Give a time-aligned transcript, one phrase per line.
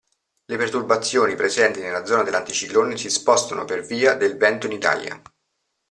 [0.45, 5.21] Le perturbazioni presenti nella zona dell'anticiclone si spostano per via del vento in Italia.